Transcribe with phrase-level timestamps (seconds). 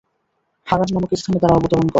[0.67, 1.89] হারান নামক স্থানে তারা অবতরণ করেন।